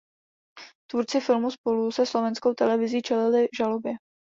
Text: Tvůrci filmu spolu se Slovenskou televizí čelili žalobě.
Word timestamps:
Tvůrci 0.91 1.19
filmu 1.21 1.51
spolu 1.51 1.91
se 1.91 2.05
Slovenskou 2.05 2.53
televizí 2.53 3.01
čelili 3.01 3.47
žalobě. 3.57 3.93